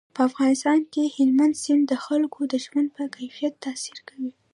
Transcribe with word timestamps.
په 0.15 0.21
افغانستان 0.29 0.79
کې 0.93 1.13
هلمند 1.15 1.55
سیند 1.63 1.83
د 1.87 1.93
خلکو 2.05 2.39
د 2.51 2.53
ژوند 2.65 2.87
په 2.97 3.03
کیفیت 3.15 3.53
تاثیر 3.65 3.97
کوي. 4.09 4.31